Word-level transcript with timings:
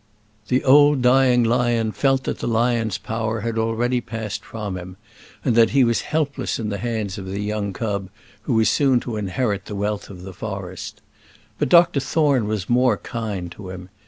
The 0.47 0.63
old 0.63 1.03
dying 1.03 1.43
lion 1.43 1.91
felt 1.91 2.23
that 2.23 2.39
the 2.39 2.47
lion's 2.47 2.97
power 2.97 3.41
had 3.41 3.59
already 3.59 4.01
passed 4.01 4.43
from 4.43 4.75
him, 4.75 4.97
and 5.45 5.53
that 5.55 5.69
he 5.69 5.83
was 5.83 6.01
helpless 6.01 6.57
in 6.57 6.69
the 6.69 6.79
hands 6.79 7.19
of 7.19 7.27
the 7.27 7.39
young 7.39 7.71
cub 7.71 8.09
who 8.41 8.55
was 8.55 8.67
so 8.67 8.77
soon 8.85 8.99
to 9.01 9.15
inherit 9.17 9.65
the 9.65 9.75
wealth 9.75 10.09
of 10.09 10.23
the 10.23 10.33
forest. 10.33 11.01
But 11.59 11.69
Dr 11.69 11.99
Thorne 11.99 12.47
was 12.47 12.67
more 12.67 12.97
kind 12.97 13.51
to 13.51 13.69
him. 13.69 13.89